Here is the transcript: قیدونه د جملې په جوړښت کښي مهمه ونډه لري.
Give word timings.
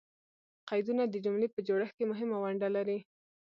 قیدونه 0.69 1.03
د 1.07 1.15
جملې 1.25 1.47
په 1.51 1.59
جوړښت 1.67 1.95
کښي 1.99 2.05
مهمه 2.11 2.37
ونډه 2.41 2.69
لري. 2.75 2.99